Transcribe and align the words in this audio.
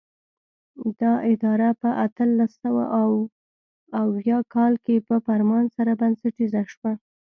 دا 0.99 1.13
اداره 1.31 1.69
په 1.81 1.89
اتلس 2.05 2.51
سوه 2.63 2.83
اوه 3.01 3.21
اویا 4.01 4.39
کال 4.53 4.73
کې 4.85 4.95
په 5.07 5.15
فرمان 5.25 5.65
سره 5.77 5.91
بنسټیزه 6.01 6.61
شوه. 6.73 6.91